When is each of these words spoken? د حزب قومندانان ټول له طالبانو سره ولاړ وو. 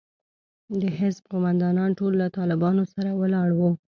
د 0.81 0.83
حزب 0.97 1.23
قومندانان 1.31 1.91
ټول 1.99 2.13
له 2.21 2.27
طالبانو 2.37 2.83
سره 2.93 3.09
ولاړ 3.21 3.49
وو. 3.59 3.71